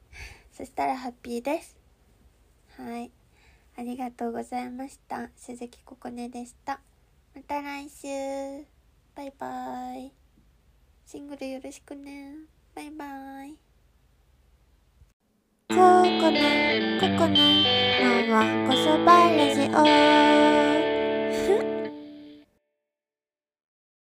[0.52, 1.78] そしたらハッピーです。
[2.76, 3.10] はい。
[3.76, 5.30] ありがとうございました。
[5.36, 6.82] 鈴木ここねでした。
[7.34, 8.06] また来週。
[9.14, 10.12] バイバイ。
[11.06, 12.34] シングルよろしくね。
[12.74, 13.69] バイバイ。
[16.00, 18.26] ここねここね。
[18.26, 19.68] のわこそばラジ
[20.76, 20.79] オ。